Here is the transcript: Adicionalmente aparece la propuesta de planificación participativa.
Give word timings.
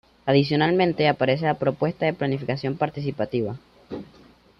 Adicionalmente 0.25 1.07
aparece 1.07 1.45
la 1.45 1.59
propuesta 1.59 2.07
de 2.07 2.13
planificación 2.13 2.75
participativa. 2.75 3.57